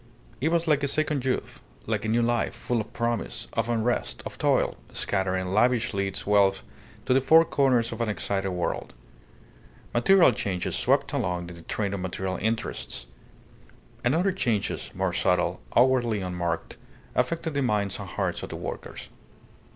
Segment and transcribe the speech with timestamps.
[0.41, 4.23] It was like a second youth, like a new life, full of promise, of unrest,
[4.25, 6.63] of toil, scattering lavishly its wealth
[7.05, 8.95] to the four corners of an excited world.
[9.93, 13.05] Material changes swept along in the train of material interests.
[14.03, 16.77] And other changes more subtle, outwardly unmarked,
[17.13, 19.09] affected the minds and hearts of the workers.